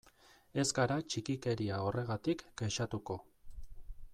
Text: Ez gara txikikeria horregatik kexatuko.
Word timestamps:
Ez 0.61 0.69
gara 0.77 0.95
txikikeria 1.11 1.77
horregatik 1.89 2.41
kexatuko. 2.63 3.19